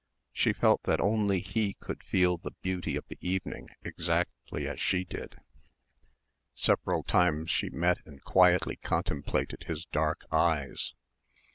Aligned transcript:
She 0.33 0.51
felt 0.51 0.81
that 0.85 0.99
only 0.99 1.41
he 1.41 1.75
could 1.75 2.01
feel 2.03 2.37
the 2.37 2.55
beauty 2.63 2.95
of 2.95 3.05
the 3.07 3.19
evening 3.21 3.69
exactly 3.83 4.67
as 4.67 4.81
she 4.81 5.03
did. 5.03 5.37
Several 6.55 7.03
times 7.03 7.51
she 7.51 7.69
met 7.69 7.99
and 8.03 8.19
quietly 8.23 8.77
contemplated 8.77 9.65
his 9.67 9.85
dark 9.85 10.23
eyes. 10.31 10.95